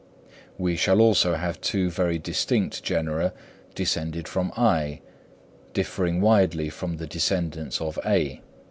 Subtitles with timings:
[0.57, 3.33] We shall also have two very distinct genera
[3.75, 5.01] descended from (I),
[5.75, 8.41] differing widely from the descendants of (A).